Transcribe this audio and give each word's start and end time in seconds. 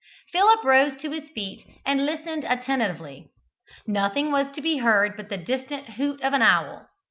Philip 0.31 0.63
rose 0.63 0.99
to 1.03 1.11
his 1.11 1.29
feet 1.29 1.63
and 1.85 2.07
listened 2.07 2.43
attentively. 2.43 3.29
Nothing 3.85 4.31
was 4.31 4.49
to 4.55 4.59
be 4.59 4.77
heard 4.79 5.15
but 5.15 5.29
the 5.29 5.37
distant 5.37 5.89
hoot 5.91 6.19
of 6.23 6.33
an 6.33 6.41
owl. 6.41 6.87